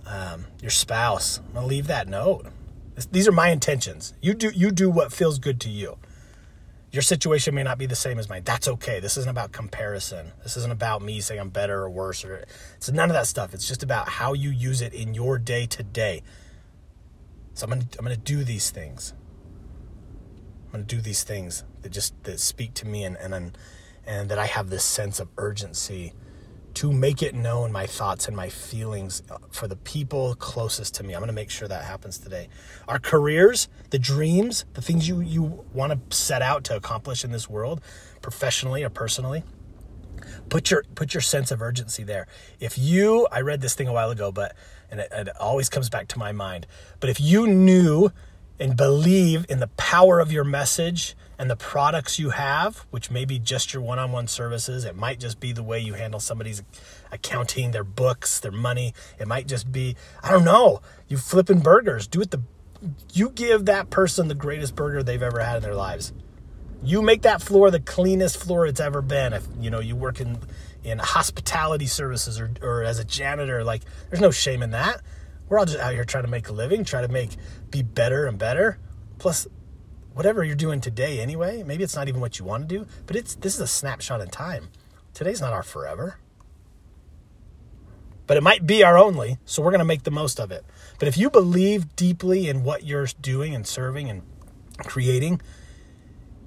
Um, 0.06 0.45
your 0.62 0.71
spouse, 0.71 1.39
I'm 1.39 1.53
going 1.53 1.63
to 1.63 1.68
leave 1.68 1.88
that 1.88 2.07
note. 2.07 2.48
These 3.12 3.27
are 3.27 3.31
my 3.31 3.50
intentions. 3.50 4.13
You 4.21 4.33
do 4.33 4.51
you 4.53 4.69
do 4.69 4.89
what 4.89 5.13
feels 5.13 5.39
good 5.39 5.59
to 5.62 5.69
you. 5.69 5.98
Your 6.92 7.01
situation 7.01 7.56
may 7.56 7.63
not 7.63 7.77
be 7.77 7.86
the 7.86 7.95
same 7.95 8.19
as 8.19 8.27
mine. 8.27 8.44
That's 8.44 8.68
okay. 8.68 9.00
This 9.00 9.15
isn't 9.15 9.30
about 9.30 9.54
comparison. 9.54 10.33
This 10.44 10.57
isn't 10.57 10.71
about 10.71 11.01
me 11.01 11.21
saying 11.21 11.39
I'm 11.39 11.50
better 11.50 11.83
or 11.83 11.89
worse 11.89 12.25
or 12.25 12.44
it's 12.75 12.92
none 12.92 13.09
of 13.09 13.13
that 13.13 13.27
stuff. 13.27 13.54
It's 13.54 13.68
just 13.68 13.81
about 13.81 14.09
how 14.09 14.33
you 14.33 14.50
use 14.50 14.81
it 14.81 14.94
in 14.94 15.13
your 15.13 15.38
day 15.38 15.65
to 15.68 15.83
day. 15.83 16.21
So 17.54 17.65
I'm 17.65 17.74
I'm 17.74 18.04
gonna 18.04 18.18
do 18.18 18.44
these 18.44 18.71
things. 18.71 19.13
I'm 20.71 20.79
gonna 20.79 20.83
do 20.85 21.01
these 21.01 21.23
things 21.23 21.63
that 21.81 21.91
just 21.91 22.13
that 22.23 22.39
speak 22.39 22.73
to 22.75 22.88
me 22.88 23.03
and 23.03 23.18
and 23.18 23.57
and 24.06 24.29
that 24.29 24.39
I 24.39 24.45
have 24.45 24.69
this 24.69 24.83
sense 24.83 25.19
of 25.19 25.27
urgency 25.38 26.13
to 26.75 26.91
make 26.91 27.21
it 27.21 27.35
known 27.35 27.71
my 27.71 27.85
thoughts 27.85 28.27
and 28.27 28.35
my 28.35 28.47
feelings 28.47 29.21
uh, 29.30 29.37
for 29.51 29.68
the 29.68 29.75
people 29.75 30.35
closest 30.35 30.95
to 30.95 31.04
me. 31.04 31.13
I'm 31.13 31.19
going 31.19 31.28
to 31.28 31.33
make 31.33 31.49
sure 31.49 31.68
that 31.68 31.83
happens 31.83 32.18
today. 32.18 32.47
Our 32.87 32.97
careers, 32.97 33.68
the 33.90 33.99
dreams, 33.99 34.63
the 34.73 34.81
things 34.81 35.07
you, 35.07 35.19
you 35.19 35.66
want 35.73 36.09
to 36.09 36.16
set 36.16 36.42
out 36.42 36.63
to 36.66 36.75
accomplish 36.75 37.25
in 37.25 37.31
this 37.31 37.49
world, 37.49 37.81
professionally 38.21 38.83
or 38.83 38.90
personally, 38.90 39.44
put 40.49 40.71
your 40.71 40.83
put 40.95 41.13
your 41.13 41.21
sense 41.21 41.51
of 41.51 41.61
urgency 41.61 42.04
there. 42.04 42.28
If 42.59 42.78
you, 42.78 43.28
I 43.31 43.42
read 43.42 43.61
this 43.61 43.75
thing 43.75 43.87
a 43.87 43.94
while 43.94 44.11
ago, 44.11 44.31
but 44.31 44.56
and 44.90 45.01
it, 45.01 45.09
it 45.11 45.30
always 45.40 45.69
comes 45.69 45.90
back 45.90 46.07
to 46.09 46.19
my 46.19 46.31
mind. 46.31 46.68
But 46.99 47.09
if 47.09 47.19
you 47.19 47.47
knew 47.47 48.11
and 48.61 48.77
believe 48.77 49.44
in 49.49 49.59
the 49.59 49.68
power 49.69 50.19
of 50.19 50.31
your 50.31 50.44
message 50.44 51.15
and 51.39 51.49
the 51.49 51.56
products 51.56 52.19
you 52.19 52.30
have, 52.30 52.85
which 52.91 53.09
may 53.09 53.25
be 53.25 53.39
just 53.39 53.73
your 53.73 53.81
one 53.81 53.97
on 53.97 54.11
one 54.11 54.27
services, 54.27 54.85
it 54.85 54.95
might 54.95 55.19
just 55.19 55.39
be 55.39 55.51
the 55.51 55.63
way 55.63 55.80
you 55.80 55.95
handle 55.95 56.19
somebody's 56.19 56.61
accounting, 57.11 57.71
their 57.71 57.83
books, 57.83 58.39
their 58.39 58.51
money. 58.51 58.94
It 59.18 59.27
might 59.27 59.47
just 59.47 59.71
be, 59.71 59.95
I 60.21 60.30
don't 60.30 60.45
know, 60.45 60.80
you 61.07 61.18
flipping 61.18 61.61
burgers. 61.61 62.06
Do 62.06 62.21
it 62.21 62.30
the, 62.30 62.44
you 63.11 63.31
give 63.31 63.65
that 63.65 63.89
person 63.89 64.27
the 64.27 64.35
greatest 64.35 64.75
burger 64.75 65.01
they've 65.01 65.23
ever 65.23 65.39
had 65.39 65.57
in 65.57 65.63
their 65.63 65.75
lives. 65.75 66.13
You 66.83 67.01
make 67.01 67.23
that 67.23 67.41
floor 67.41 67.71
the 67.71 67.80
cleanest 67.80 68.37
floor 68.37 68.68
it's 68.68 68.80
ever 68.80 69.01
been. 69.01 69.33
If 69.33 69.47
you 69.59 69.71
know 69.71 69.80
you 69.80 69.95
work 69.95 70.19
in 70.19 70.37
in 70.83 70.97
hospitality 70.97 71.85
services 71.85 72.39
or, 72.39 72.51
or 72.61 72.83
as 72.83 72.97
a 72.97 73.06
janitor, 73.06 73.63
like 73.63 73.83
there's 74.09 74.21
no 74.21 74.31
shame 74.31 74.63
in 74.63 74.71
that. 74.71 75.01
We're 75.52 75.60
all 75.60 75.66
just 75.66 75.80
out 75.80 75.92
here 75.92 76.06
trying 76.06 76.24
to 76.24 76.30
make 76.30 76.48
a 76.48 76.54
living, 76.54 76.86
try 76.86 77.02
to 77.02 77.10
make 77.10 77.31
be 77.70 77.84
better 77.84 78.26
and 78.26 78.38
better. 78.38 78.78
Plus, 79.18 79.48
whatever 80.14 80.46
you're 80.46 80.56
doing 80.56 80.80
today 80.80 81.20
anyway, 81.20 81.62
maybe 81.64 81.84
it's 81.84 81.94
not 81.94 82.08
even 82.08 82.22
what 82.22 82.40
you 82.40 82.46
want 82.46 82.70
to 82.70 82.78
do, 82.78 82.88
but 83.06 83.18
it's 83.18 83.36
this 83.36 83.56
is 83.56 83.60
a 83.60 83.68
snapshot 83.68 84.22
in 84.22 84.30
time. 84.30 84.70
Today's 85.14 85.42
not 85.42 85.52
our 85.52 85.62
forever. 85.62 86.20
But 88.28 88.38
it 88.38 88.44
might 88.44 88.66
be 88.66 88.81
our 88.81 88.98
only, 88.98 89.40
so 89.44 89.62
we're 89.62 89.72
going 89.72 89.80
to 89.80 89.86
make 89.86 90.04
the 90.04 90.10
most 90.10 90.40
of 90.40 90.52
it. 90.54 90.64
But 91.00 91.10
if 91.10 91.18
you 91.18 91.30
believe 91.30 91.98
deeply 91.98 92.48
in 92.48 92.64
what 92.64 92.86
you're 92.86 93.08
doing 93.20 93.54
and 93.54 93.68
serving 93.68 94.10
and 94.10 94.22
creating, 94.86 95.42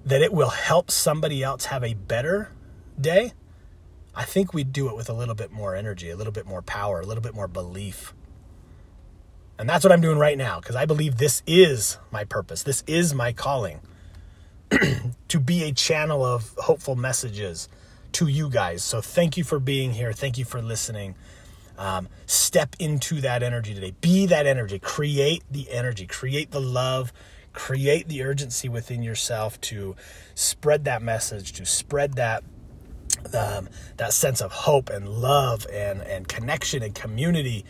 that 0.07 0.23
it 0.23 0.33
will 0.33 0.49
help 0.49 0.91
somebody 0.91 1.43
else 1.43 1.67
have 1.67 1.85
a 1.85 1.93
better 1.93 2.53
day, 2.99 3.35
I 4.15 4.25
think 4.25 4.55
we'd 4.55 4.73
do 4.73 4.89
it 4.89 4.97
with 4.97 5.11
a 5.11 5.15
little 5.15 5.35
bit 5.35 5.53
more 5.53 5.77
energy, 5.77 6.09
a 6.09 6.17
little 6.17 6.33
bit 6.33 6.47
more 6.47 6.63
power, 6.63 7.01
a 7.01 7.07
little 7.07 7.23
bit 7.23 7.35
more 7.35 7.49
belief. 7.49 8.15
And 9.59 9.69
that's 9.69 9.85
what 9.85 9.93
I'm 9.93 10.01
doing 10.01 10.19
right 10.19 10.37
now 10.37 10.61
because 10.61 10.77
I 10.77 10.85
believe 10.85 11.19
this 11.19 11.43
is 11.47 11.99
my 12.11 12.25
purpose. 12.25 12.63
This 12.63 12.83
is 12.87 13.15
my 13.15 13.33
calling 13.33 13.81
to 15.29 15.41
be 15.41 15.65
a 15.65 15.73
channel 15.73 16.25
of 16.25 16.55
hopeful 16.59 16.97
messages 16.97 17.69
to 18.13 18.27
you 18.27 18.49
guys. 18.51 18.83
So 18.83 19.01
thank 19.01 19.37
you 19.37 19.45
for 19.45 19.59
being 19.61 19.93
here. 19.93 20.13
Thank 20.13 20.39
you 20.39 20.45
for 20.45 20.61
listening. 20.61 21.15
Um, 21.77 22.09
step 22.27 22.77
into 22.79 23.21
that 23.21 23.43
energy 23.43 23.75
today. 23.75 23.95
Be 24.01 24.27
that 24.27 24.47
energy. 24.47 24.79
Create 24.79 25.43
the 25.51 25.71
energy. 25.71 26.07
Create 26.07 26.51
the 26.51 26.61
love. 26.61 27.13
Create 27.53 28.09
the 28.09 28.23
urgency 28.23 28.69
within 28.69 29.03
yourself 29.03 29.61
to 29.63 29.95
spread 30.35 30.85
that 30.85 31.03
message, 31.03 31.53
to 31.53 31.65
spread 31.65 32.15
that 32.15 32.43
um, 33.33 33.69
that 33.97 34.13
sense 34.13 34.41
of 34.41 34.53
hope 34.53 34.91
and 34.91 35.09
love 35.09 35.67
and, 35.73 36.03
and 36.03 36.29
connection 36.29 36.83
and 36.83 36.95
community. 36.95 37.65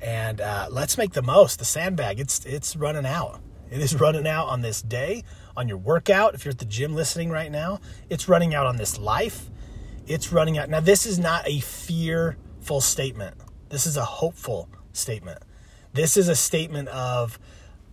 And 0.00 0.40
uh, 0.40 0.68
let's 0.70 0.96
make 0.96 1.12
the 1.12 1.22
most. 1.22 1.58
The 1.58 1.64
sandbag, 1.64 2.20
it's 2.20 2.44
it's 2.44 2.76
running 2.76 3.06
out. 3.06 3.40
It 3.70 3.80
is 3.80 3.94
running 4.00 4.26
out 4.26 4.48
on 4.48 4.60
this 4.62 4.82
day, 4.82 5.24
on 5.56 5.68
your 5.68 5.78
workout. 5.78 6.34
If 6.34 6.44
you're 6.44 6.52
at 6.52 6.58
the 6.58 6.64
gym 6.64 6.94
listening 6.94 7.30
right 7.30 7.50
now, 7.50 7.80
it's 8.08 8.28
running 8.28 8.54
out 8.54 8.66
on 8.66 8.76
this 8.76 8.98
life. 8.98 9.50
It's 10.06 10.32
running 10.32 10.56
out. 10.56 10.70
Now, 10.70 10.80
this 10.80 11.04
is 11.04 11.18
not 11.18 11.46
a 11.46 11.60
fearful 11.60 12.80
statement. 12.80 13.36
This 13.68 13.86
is 13.86 13.96
a 13.96 14.04
hopeful 14.04 14.68
statement. 14.92 15.42
This 15.92 16.16
is 16.16 16.28
a 16.28 16.36
statement 16.36 16.88
of 16.88 17.38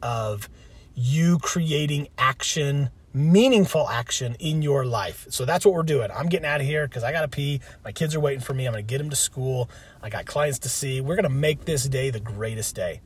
of 0.02 0.50
you 0.94 1.40
creating 1.40 2.08
action 2.18 2.90
meaningful 3.16 3.88
action 3.88 4.36
in 4.42 4.62
your 4.62 4.86
life. 4.86 5.26
So 5.30 5.46
that's 5.46 5.66
what 5.66 5.74
we're 5.74 5.84
doing. 5.84 6.12
I'm 6.12 6.28
getting 6.28 6.46
out 6.46 6.60
of 6.60 6.68
here 6.68 6.86
because 6.86 7.04
I 7.04 7.14
got 7.14 7.22
to 7.22 7.30
pee. 7.30 7.62
My 7.84 7.94
kids 7.94 8.14
are 8.14 8.20
waiting 8.20 8.42
for 8.42 8.54
me. 8.54 8.68
I'm 8.68 8.74
going 8.74 8.86
to 8.86 8.88
get 8.88 8.98
them 8.98 9.10
to 9.10 9.16
school. 9.16 9.70
I 10.04 10.10
got 10.10 10.26
clients 10.26 10.60
to 10.60 10.70
see. 10.70 11.00
We're 11.00 11.16
going 11.16 11.24
to 11.24 11.30
make 11.30 11.64
this 11.64 11.86
day 11.86 12.10
the 12.10 12.20
greatest 12.20 12.76
day. 12.76 13.02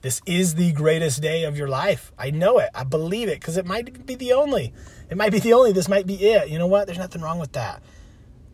This 0.00 0.22
is 0.26 0.54
the 0.54 0.70
greatest 0.72 1.20
day 1.20 1.42
of 1.42 1.58
your 1.58 1.66
life. 1.66 2.12
I 2.16 2.30
know 2.30 2.58
it. 2.58 2.70
I 2.72 2.84
believe 2.84 3.28
it 3.28 3.40
because 3.40 3.56
it 3.56 3.66
might 3.66 4.06
be 4.06 4.14
the 4.14 4.32
only. 4.32 4.72
It 5.10 5.16
might 5.16 5.32
be 5.32 5.40
the 5.40 5.54
only. 5.54 5.72
This 5.72 5.88
might 5.88 6.06
be 6.06 6.14
it. 6.14 6.48
You 6.48 6.58
know 6.58 6.68
what? 6.68 6.86
There's 6.86 6.98
nothing 6.98 7.20
wrong 7.20 7.40
with 7.40 7.52
that. 7.52 7.82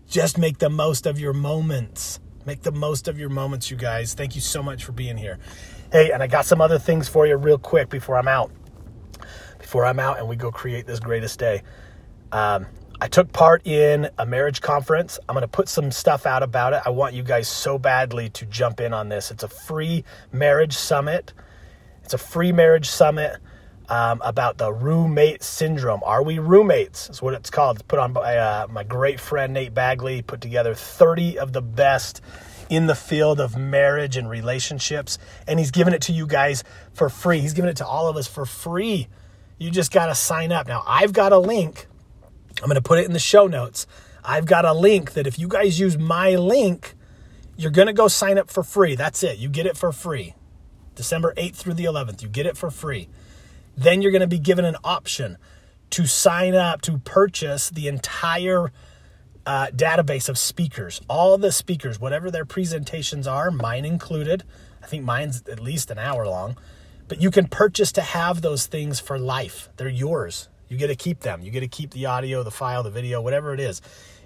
Just 0.09 0.39
make 0.39 0.57
the 0.57 0.71
most 0.71 1.05
of 1.07 1.21
your 1.21 1.35
moments. 1.35 2.19
Make 2.47 2.63
the 2.63 2.73
most 2.73 3.09
of 3.09 3.19
your 3.19 3.29
moments, 3.29 3.71
you 3.71 3.77
guys. 3.77 4.15
Thank 4.15 4.35
you 4.35 4.41
so 4.41 4.63
much 4.63 4.85
for 4.85 4.93
being 4.93 5.19
here. 5.19 5.39
Hey, 5.93 6.13
and 6.13 6.23
I 6.23 6.29
got 6.29 6.47
some 6.47 6.63
other 6.63 6.79
things 6.79 7.09
for 7.11 7.27
you 7.27 7.37
real 7.37 7.59
quick 7.59 7.91
before 7.91 8.17
I'm 8.17 8.29
out 8.29 8.51
before 9.65 9.87
I'm 9.87 9.99
out 9.99 10.19
and 10.19 10.29
we 10.29 10.37
go 10.37 10.53
create 10.53 10.87
this 10.87 11.01
greatest 11.01 11.39
day. 11.39 11.63
Um, 12.33 12.67
I 13.01 13.09
took 13.09 13.33
part 13.33 13.67
in 13.67 14.11
a 14.19 14.27
marriage 14.27 14.61
conference. 14.61 15.19
I'm 15.27 15.35
going 15.35 15.43
to 15.43 15.49
put 15.49 15.71
some 15.71 15.91
stuff 15.91 16.27
out 16.27 16.43
about 16.43 16.75
it. 16.75 16.83
I 16.85 16.91
want 16.91 17.15
you 17.15 17.23
guys 17.23 17.49
so 17.49 17.79
badly 17.79 18.29
to 18.31 18.45
jump 18.45 18.79
in 18.79 18.93
on 18.93 19.09
this. 19.09 19.31
It's 19.31 19.43
a 19.43 19.49
free 19.49 20.05
marriage 20.33 20.75
summit. 20.75 21.33
It's 22.03 22.13
a 22.13 22.19
free 22.19 22.53
marriage 22.53 22.91
summit 22.91 23.39
um, 23.89 24.21
about 24.23 24.59
the 24.59 24.71
roommate 24.71 25.43
syndrome. 25.43 26.03
Are 26.05 26.23
we 26.23 26.39
roommates? 26.39 27.09
Is 27.09 27.23
what 27.23 27.33
it's 27.33 27.49
called. 27.49 27.77
It's 27.77 27.85
put 27.85 27.99
on 27.99 28.13
by 28.13 28.37
uh, 28.37 28.67
my 28.69 28.85
great 28.85 29.19
friend 29.19 29.55
Nate 29.55 29.73
Bagley. 29.73 30.21
Put 30.21 30.43
together 30.43 30.75
30 30.75 31.39
of 31.39 31.55
the 31.55 31.63
best 31.63 32.21
in 32.69 32.87
the 32.87 32.95
field 32.95 33.41
of 33.41 33.57
marriage 33.57 34.19
and 34.19 34.29
relationships, 34.29 35.19
and 35.49 35.59
he's 35.59 35.71
giving 35.71 35.95
it 35.95 36.03
to 36.03 36.13
you 36.13 36.27
guys 36.27 36.65
for 36.93 37.09
free. 37.09 37.41
He's 37.41 37.55
giving 37.55 37.71
it 37.71 37.79
to 37.79 37.87
all 37.87 38.09
of 38.09 38.17
us 38.19 38.27
for 38.27 38.45
free. 38.45 39.09
You 39.59 39.71
just 39.71 39.93
got 39.93 40.07
to 40.07 40.15
sign 40.15 40.53
up. 40.53 40.67
Now, 40.67 40.83
I've 40.87 41.13
got 41.13 41.33
a 41.33 41.39
link. 41.39 41.87
I'm 42.63 42.69
going 42.69 42.77
to 42.77 42.83
put 42.83 42.99
it 42.99 43.07
in 43.07 43.13
the 43.13 43.19
show 43.19 43.47
notes. 43.47 43.87
I've 44.25 44.47
got 44.47 44.65
a 44.65 44.73
link 44.73 45.13
that 45.13 45.27
if 45.27 45.39
you 45.39 45.49
guys 45.49 45.79
use 45.79 45.99
my 45.99 46.35
link, 46.35 46.95
you're 47.57 47.71
going 47.71 47.87
to 47.87 47.93
go 47.93 48.09
sign 48.09 48.39
up 48.39 48.51
for 48.51 48.63
free. 48.63 48.95
That's 48.95 49.23
it. 49.23 49.39
You 49.39 49.49
get 49.49 49.67
it 49.67 49.77
for 49.77 49.93
free. 49.93 50.35
December 50.95 51.35
8th 51.37 51.57
through 51.57 51.75
the 51.75 51.85
11th, 51.85 52.23
you 52.23 52.29
get 52.29 52.47
it 52.47 52.57
for 52.57 52.71
free. 52.71 53.09
Then 53.77 54.01
you're 54.01 54.13
going 54.13 54.21
to 54.21 54.29
be 54.29 54.39
given 54.39 54.65
an 54.65 54.77
option 54.85 55.39
to 55.91 56.07
sign 56.07 56.55
up 56.55 56.81
to 56.83 56.99
purchase 56.99 57.71
the 57.71 57.89
entire 57.89 58.73
uh, 59.47 59.67
database 59.69 60.29
of 60.29 60.39
speakers, 60.39 61.01
all 61.09 61.37
the 61.37 61.53
speakers, 61.53 62.01
whatever 62.01 62.31
their 62.31 62.45
presentations 62.45 63.27
are, 63.27 63.51
mine 63.51 63.85
included. 63.85 64.45
I 64.83 64.87
think 64.87 65.05
mine's 65.05 65.43
at 65.49 65.61
least 65.61 65.91
an 65.91 65.99
hour 65.99 66.27
long. 66.27 66.57
But 67.09 67.21
you 67.21 67.31
can 67.31 67.47
purchase 67.49 67.93
to 67.93 68.03
have 68.03 68.43
those 68.43 68.67
things 68.67 69.01
for 69.01 69.19
life. 69.19 69.69
They're 69.77 69.89
yours. 69.89 70.49
You 70.69 70.77
get 70.77 70.87
to 70.89 70.97
keep 70.97 71.21
them. 71.21 71.43
You 71.43 71.51
get 71.51 71.61
to 71.61 71.69
keep 71.69 71.91
the 71.91 72.07
audio, 72.07 72.43
the 72.43 72.51
file, 72.51 72.83
the 72.83 72.91
video, 72.91 73.21
whatever 73.21 73.53
it 73.53 73.61
is. 73.61 73.83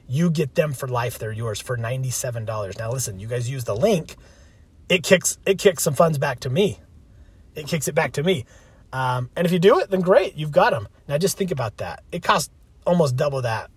You 0.06 0.30
get 0.30 0.54
them 0.54 0.72
for 0.72 0.88
life. 0.88 1.18
They're 1.18 1.32
yours 1.32 1.60
for 1.60 1.76
$97. 1.76 2.78
Now 2.78 2.92
listen, 2.92 3.18
you 3.18 3.26
guys 3.26 3.50
use 3.50 3.64
the 3.64 3.76
link. 3.76 4.16
It 4.88 5.02
kicks 5.02 5.38
it 5.44 5.58
kicks 5.58 5.82
some 5.82 5.94
funds 5.94 6.18
back 6.18 6.40
to 6.40 6.50
me. 6.50 6.78
It 7.54 7.66
kicks 7.66 7.88
it 7.88 7.94
back 7.94 8.12
to 8.12 8.22
me. 8.22 8.46
Um, 8.92 9.28
and 9.36 9.46
if 9.46 9.52
you 9.52 9.58
do 9.58 9.78
it, 9.80 9.90
then 9.90 10.00
great, 10.00 10.34
you've 10.36 10.52
got 10.52 10.70
them. 10.70 10.88
Now 11.08 11.18
just 11.18 11.36
think 11.36 11.50
about 11.50 11.76
that. 11.78 12.02
It 12.10 12.22
costs 12.22 12.50
almost 12.86 13.16
double 13.16 13.42
that, 13.42 13.70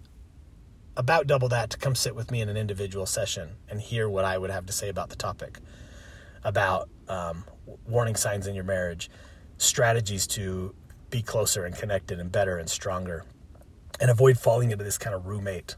about 0.96 1.28
double 1.28 1.50
that 1.50 1.70
to 1.72 1.78
come 1.78 1.96
sit 1.96 2.16
with 2.16 2.32
me 2.32 2.42
in 2.42 2.48
an 2.48 2.56
individual 2.56 3.06
session 3.06 3.50
and 3.68 3.82
hear 3.82 4.08
what 4.08 4.24
I 4.24 4.38
would 4.38 4.52
have 4.52 4.66
to 4.68 4.74
say 4.74 4.88
about 4.88 5.10
the 5.10 5.18
topic, 5.18 5.60
about 6.44 6.90
um, 7.12 7.44
warning 7.88 8.16
signs 8.16 8.48
in 8.48 8.56
your 8.56 8.64
marriage, 8.64 9.12
strategies 9.58 10.26
to 10.26 10.74
be 11.10 11.22
closer 11.22 11.66
and 11.66 11.76
connected 11.76 12.20
and 12.20 12.32
better 12.32 12.58
and 12.58 12.70
stronger, 12.70 13.26
and 14.00 14.10
avoid 14.10 14.40
falling 14.40 14.72
into 14.72 14.84
this 14.84 14.98
kind 14.98 15.14
of 15.14 15.28
roommate. 15.28 15.76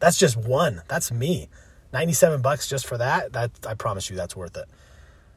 That's 0.00 0.18
just 0.18 0.36
one. 0.36 0.82
That's 0.88 1.12
me. 1.12 1.48
97 1.92 2.40
bucks 2.42 2.66
just 2.68 2.86
for 2.86 2.98
that. 2.98 3.34
That 3.34 3.50
I 3.66 3.74
promise 3.74 4.10
you 4.10 4.16
that's 4.16 4.34
worth 4.34 4.56
it. 4.56 4.64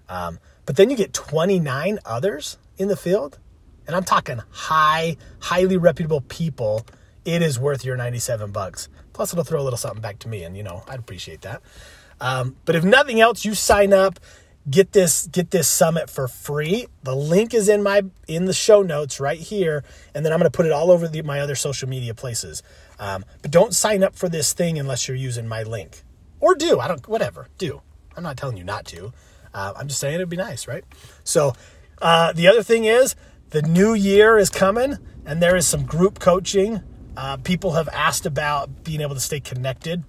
Um, 0.10 0.40
but 0.66 0.78
then 0.78 0.90
you 0.90 0.96
get 0.96 1.14
29 1.14 2.00
others 2.06 2.58
in 2.78 2.88
the 2.88 2.96
field, 2.96 3.40
and 3.86 3.96
I'm 3.96 4.06
talking 4.06 4.40
high, 4.50 5.18
highly 5.40 5.78
reputable 5.78 6.22
people. 6.22 6.86
It 7.26 7.42
is 7.42 7.60
worth 7.60 7.84
your 7.84 7.98
97 7.98 8.52
bucks. 8.52 8.88
Plus, 9.12 9.34
it'll 9.34 9.44
throw 9.44 9.62
a 9.62 9.64
little 9.64 9.78
something 9.78 10.02
back 10.02 10.20
to 10.20 10.30
me, 10.30 10.44
and 10.44 10.56
you 10.56 10.64
know 10.64 10.84
I'd 10.88 11.00
appreciate 11.00 11.42
that. 11.42 11.62
Um, 12.22 12.56
but 12.66 12.76
if 12.76 12.84
nothing 12.84 13.20
else, 13.20 13.44
you 13.44 13.54
sign 13.54 13.94
up 13.94 14.20
get 14.70 14.92
this 14.92 15.28
get 15.28 15.52
this 15.52 15.68
summit 15.68 16.10
for 16.10 16.28
free. 16.28 16.88
The 17.04 17.16
link 17.16 17.54
is 17.54 17.70
in 17.70 17.84
my 17.84 18.04
in 18.28 18.46
the 18.46 18.54
show 18.54 18.82
notes 18.82 19.20
right 19.20 19.40
here. 19.40 19.84
And 20.14 20.26
then 20.26 20.34
i'm 20.34 20.40
going 20.40 20.52
to 20.52 20.56
put 20.56 20.66
it 20.66 20.72
all 20.72 20.92
over 20.92 21.08
the, 21.08 21.22
my 21.22 21.40
other 21.40 21.56
social 21.56 21.88
media 21.88 22.14
places. 22.14 22.64
Um, 23.00 23.24
but 23.42 23.52
don't 23.52 23.74
sign 23.74 24.04
up 24.04 24.16
for 24.16 24.30
this 24.30 24.54
thing 24.54 24.78
unless 24.78 25.08
you're 25.08 25.18
using 25.18 25.48
my 25.48 25.64
link. 25.64 26.04
Or 26.40 26.56
do 26.56 26.80
i 26.80 26.88
don't 26.88 27.08
whatever 27.08 27.48
do. 27.58 27.82
I'm 28.16 28.24
not 28.24 28.38
telling 28.38 28.58
you 28.58 28.64
not 28.64 28.86
to. 28.88 29.14
Uh, 29.54 29.74
i'm 29.78 29.88
just 29.88 30.00
saying 30.00 30.16
it'd 30.16 30.30
be 30.30 30.38
nice 30.38 30.68
right? 30.68 30.84
So 31.24 31.54
uh, 32.02 32.34
the 32.34 32.48
other 32.48 32.64
thing 32.64 32.86
is 32.86 33.16
the 33.50 33.62
new 33.62 33.94
year 33.94 34.38
is 34.38 34.50
coming 34.50 34.98
and 35.26 35.42
there 35.42 35.56
is 35.56 35.68
some 35.68 35.86
group 35.86 36.20
coaching. 36.20 36.84
Uh, 37.16 37.38
people 37.38 37.72
have 37.72 37.90
asked 37.90 38.26
about 38.26 38.84
being 38.84 39.02
able 39.02 39.16
to 39.16 39.22
stay 39.22 39.40
connected 39.40 40.04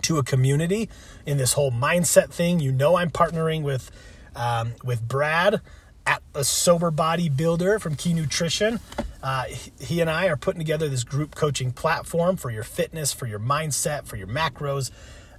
to 0.00 0.18
a 0.18 0.22
community 0.22 0.88
in 1.26 1.36
this 1.36 1.52
whole 1.52 1.70
mindset 1.70 2.30
thing. 2.30 2.60
You 2.60 2.72
know, 2.72 2.96
I'm 2.96 3.10
partnering 3.10 3.62
with 3.62 3.90
um, 4.34 4.72
with 4.82 5.06
Brad 5.06 5.60
at 6.06 6.22
a 6.34 6.44
sober 6.44 6.90
body 6.90 7.28
builder 7.28 7.78
from 7.78 7.94
Key 7.94 8.14
Nutrition. 8.14 8.80
Uh, 9.22 9.44
he 9.78 10.00
and 10.00 10.10
I 10.10 10.26
are 10.26 10.36
putting 10.36 10.58
together 10.58 10.88
this 10.88 11.04
group 11.04 11.34
coaching 11.34 11.70
platform 11.72 12.36
for 12.36 12.50
your 12.50 12.64
fitness, 12.64 13.12
for 13.12 13.26
your 13.26 13.38
mindset, 13.38 14.06
for 14.06 14.16
your 14.16 14.26
macros, 14.26 14.90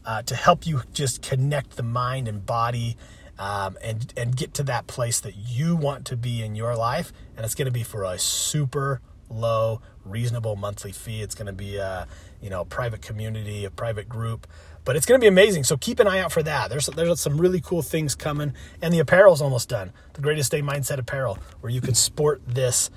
uh, 0.05 0.21
to 0.21 0.35
help 0.35 0.65
you 0.65 0.81
just 0.93 1.21
connect 1.21 1.75
the 1.75 1.83
mind 1.83 2.27
and 2.27 2.45
body 2.45 2.95
um, 3.39 3.77
and 3.83 4.13
and 4.15 4.37
get 4.37 4.53
to 4.55 4.63
that 4.63 4.87
place 4.87 5.19
that 5.21 5.35
you 5.35 5.75
want 5.75 6.05
to 6.05 6.15
be 6.15 6.41
in 6.41 6.55
your 6.55 6.75
life. 6.75 7.11
And 7.35 7.45
it's 7.45 7.55
going 7.55 7.65
to 7.65 7.71
be 7.71 7.83
for 7.83 8.03
a 8.03 8.17
super 8.17 9.01
low, 9.29 9.81
reasonable 10.05 10.55
monthly 10.55 10.91
fee. 10.91 11.21
It's 11.21 11.35
going 11.35 11.47
to 11.47 11.53
be 11.53 11.77
a 11.77 12.07
you 12.41 12.49
know 12.49 12.65
private 12.65 13.01
community, 13.01 13.65
a 13.65 13.71
private 13.71 14.09
group, 14.09 14.47
but 14.85 14.95
it's 14.95 15.05
going 15.05 15.19
to 15.19 15.23
be 15.23 15.27
amazing. 15.27 15.63
So 15.63 15.77
keep 15.77 15.99
an 15.99 16.07
eye 16.07 16.19
out 16.19 16.31
for 16.31 16.43
that. 16.43 16.69
There's 16.69 16.87
there's 16.87 17.19
some 17.19 17.39
really 17.39 17.61
cool 17.61 17.81
things 17.81 18.15
coming, 18.15 18.53
and 18.81 18.93
the 18.93 18.99
apparel's 18.99 19.41
almost 19.41 19.69
done. 19.69 19.91
The 20.13 20.21
Greatest 20.21 20.51
Day 20.51 20.61
Mindset 20.61 20.97
apparel, 20.97 21.37
where 21.61 21.71
you 21.71 21.81
can 21.81 21.95
sport 21.95 22.41
this. 22.47 22.89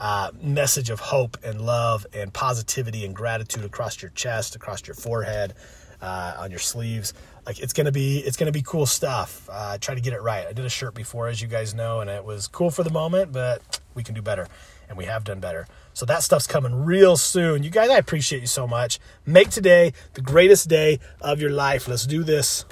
Uh, 0.00 0.32
message 0.42 0.90
of 0.90 0.98
hope 0.98 1.36
and 1.44 1.60
love 1.60 2.04
and 2.12 2.32
positivity 2.34 3.04
and 3.04 3.14
gratitude 3.14 3.64
across 3.64 4.02
your 4.02 4.10
chest, 4.10 4.56
across 4.56 4.84
your 4.88 4.94
forehead, 4.96 5.54
uh, 6.02 6.34
on 6.36 6.50
your 6.50 6.58
sleeves. 6.58 7.14
Like 7.46 7.60
it's 7.60 7.72
gonna 7.72 7.92
be 7.92 8.18
it's 8.18 8.36
gonna 8.36 8.50
be 8.50 8.62
cool 8.62 8.86
stuff. 8.86 9.48
Uh, 9.50 9.78
try 9.78 9.94
to 9.94 10.00
get 10.00 10.12
it 10.12 10.20
right. 10.20 10.48
I 10.48 10.52
did 10.52 10.64
a 10.64 10.68
shirt 10.68 10.94
before, 10.94 11.28
as 11.28 11.40
you 11.40 11.46
guys 11.46 11.74
know, 11.74 12.00
and 12.00 12.10
it 12.10 12.24
was 12.24 12.48
cool 12.48 12.72
for 12.72 12.82
the 12.82 12.90
moment, 12.90 13.32
but 13.32 13.80
we 13.94 14.02
can 14.02 14.16
do 14.16 14.20
better 14.20 14.48
and 14.88 14.98
we 14.98 15.04
have 15.04 15.24
done 15.24 15.40
better. 15.40 15.66
So 15.92 16.06
that 16.06 16.22
stuff's 16.22 16.46
coming 16.46 16.84
real 16.84 17.16
soon. 17.16 17.62
You 17.62 17.70
guys, 17.70 17.90
I 17.90 17.98
appreciate 17.98 18.40
you 18.40 18.46
so 18.46 18.66
much. 18.66 18.98
Make 19.26 19.50
today 19.50 19.92
the 20.14 20.20
greatest 20.20 20.68
day 20.68 21.00
of 21.20 21.40
your 21.40 21.50
life. 21.50 21.86
Let's 21.88 22.06
do 22.06 22.22
this. 22.22 22.64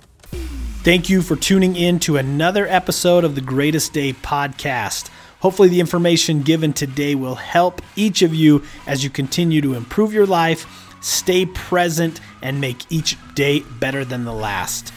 Thank 0.82 1.08
you 1.08 1.22
for 1.22 1.36
tuning 1.36 1.76
in 1.76 2.00
to 2.00 2.16
another 2.16 2.66
episode 2.66 3.22
of 3.24 3.36
the 3.36 3.40
Greatest 3.40 3.92
Day 3.92 4.12
podcast. 4.12 5.10
Hopefully, 5.38 5.68
the 5.68 5.80
information 5.80 6.42
given 6.42 6.72
today 6.72 7.14
will 7.14 7.36
help 7.36 7.82
each 7.94 8.22
of 8.22 8.34
you 8.34 8.64
as 8.86 9.04
you 9.04 9.10
continue 9.10 9.60
to 9.60 9.74
improve 9.74 10.12
your 10.12 10.26
life, 10.26 10.94
stay 11.00 11.46
present, 11.46 12.20
and 12.42 12.60
make 12.60 12.90
each 12.90 13.16
day 13.34 13.60
better 13.78 14.04
than 14.04 14.24
the 14.24 14.32
last. 14.32 14.92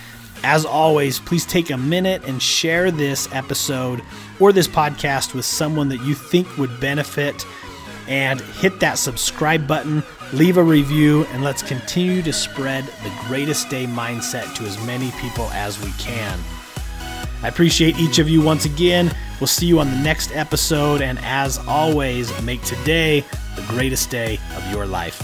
As 0.46 0.64
always, 0.64 1.18
please 1.18 1.44
take 1.44 1.72
a 1.72 1.78
minute 1.78 2.24
and 2.26 2.40
share 2.40 2.92
this 2.92 3.28
episode 3.34 4.04
or 4.40 4.54
this 4.54 4.68
podcast 4.68 5.34
with 5.34 5.44
someone 5.44 5.90
that 5.90 6.04
you 6.04 6.14
think 6.14 6.60
would 6.60 6.80
benefit. 6.80 7.44
And 8.08 8.40
hit 8.40 8.80
that 8.80 9.00
subscribe 9.00 9.68
button, 9.68 10.04
leave 10.34 10.58
a 10.58 10.64
review, 10.64 11.26
and 11.32 11.44
let's 11.44 11.64
continue 11.64 12.22
to 12.22 12.32
spread 12.32 12.84
the 12.84 13.12
greatest 13.28 13.72
day 13.72 13.88
mindset 13.88 14.54
to 14.58 14.66
as 14.66 14.78
many 14.86 15.10
people 15.14 15.46
as 15.46 15.84
we 15.84 15.92
can. 15.94 16.40
I 17.42 17.48
appreciate 17.48 17.98
each 17.98 18.20
of 18.20 18.30
you 18.30 18.40
once 18.40 18.66
again. 18.66 19.12
We'll 19.40 19.48
see 19.48 19.66
you 19.66 19.80
on 19.80 19.90
the 19.90 19.98
next 19.98 20.32
episode. 20.36 21.02
And 21.02 21.18
as 21.24 21.58
always, 21.68 22.30
make 22.44 22.62
today 22.62 23.22
the 23.56 23.64
greatest 23.64 24.12
day 24.12 24.38
of 24.56 24.72
your 24.72 24.86
life. 24.86 25.20